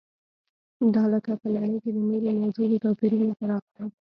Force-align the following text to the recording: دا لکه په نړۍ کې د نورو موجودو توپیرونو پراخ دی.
دا 0.95 1.03
لکه 1.13 1.31
په 1.41 1.47
نړۍ 1.55 1.75
کې 1.83 1.89
د 1.93 1.97
نورو 2.07 2.29
موجودو 2.41 2.81
توپیرونو 2.83 3.33
پراخ 3.39 3.63
دی. 3.75 3.85